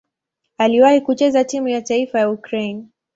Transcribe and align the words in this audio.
Aliwahi 0.57 1.01
kucheza 1.01 1.43
timu 1.43 1.67
ya 1.67 1.81
taifa 1.81 2.19
ya 2.19 2.29
Ukraine. 2.29 2.85